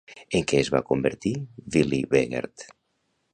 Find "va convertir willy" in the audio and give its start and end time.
0.75-2.01